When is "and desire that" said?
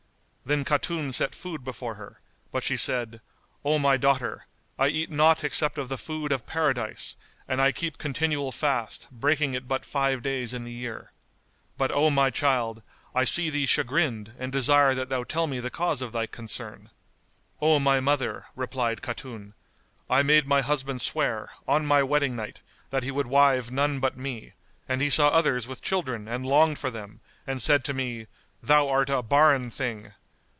14.37-15.07